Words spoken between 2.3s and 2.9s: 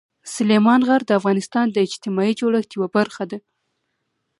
جوړښت یوه